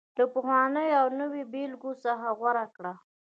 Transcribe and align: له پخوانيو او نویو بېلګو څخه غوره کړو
له 0.17 0.25
پخوانيو 0.33 0.99
او 1.01 1.07
نویو 1.19 1.49
بېلګو 1.53 1.91
څخه 2.03 2.27
غوره 2.39 2.65
کړو 2.75 2.93